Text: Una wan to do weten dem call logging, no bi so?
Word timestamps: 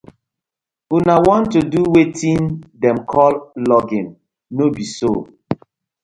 Una 0.97 1.15
wan 1.25 1.43
to 1.51 1.59
do 1.71 1.81
weten 1.93 2.41
dem 2.81 2.97
call 3.11 3.33
logging, 3.69 4.07
no 4.55 4.65
bi 4.75 4.85
so? 4.97 5.11